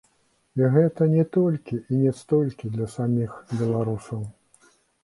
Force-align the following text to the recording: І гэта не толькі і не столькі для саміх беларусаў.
І 0.61 0.69
гэта 0.75 1.07
не 1.15 1.25
толькі 1.37 1.79
і 1.93 2.01
не 2.01 2.15
столькі 2.23 2.73
для 2.79 2.91
саміх 2.99 3.39
беларусаў. 3.63 4.31